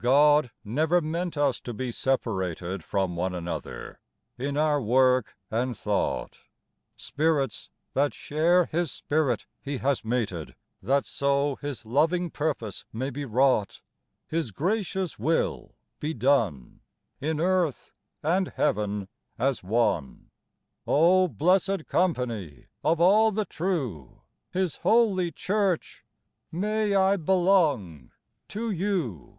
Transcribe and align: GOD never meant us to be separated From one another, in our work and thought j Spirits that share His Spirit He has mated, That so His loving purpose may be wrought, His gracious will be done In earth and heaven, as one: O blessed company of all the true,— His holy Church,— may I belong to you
GOD 0.00 0.52
never 0.62 1.00
meant 1.00 1.36
us 1.36 1.60
to 1.62 1.74
be 1.74 1.90
separated 1.90 2.84
From 2.84 3.16
one 3.16 3.34
another, 3.34 3.98
in 4.36 4.56
our 4.56 4.80
work 4.80 5.36
and 5.50 5.76
thought 5.76 6.30
j 6.34 6.38
Spirits 6.96 7.68
that 7.94 8.14
share 8.14 8.66
His 8.66 8.92
Spirit 8.92 9.46
He 9.60 9.78
has 9.78 10.04
mated, 10.04 10.54
That 10.80 11.04
so 11.04 11.56
His 11.56 11.84
loving 11.84 12.30
purpose 12.30 12.84
may 12.92 13.10
be 13.10 13.24
wrought, 13.24 13.80
His 14.28 14.52
gracious 14.52 15.18
will 15.18 15.74
be 15.98 16.14
done 16.14 16.78
In 17.20 17.40
earth 17.40 17.92
and 18.22 18.52
heaven, 18.54 19.08
as 19.36 19.64
one: 19.64 20.30
O 20.86 21.26
blessed 21.26 21.88
company 21.88 22.66
of 22.84 23.00
all 23.00 23.32
the 23.32 23.44
true,— 23.46 24.22
His 24.52 24.76
holy 24.76 25.32
Church,— 25.32 26.04
may 26.52 26.94
I 26.94 27.16
belong 27.16 28.12
to 28.50 28.70
you 28.70 29.34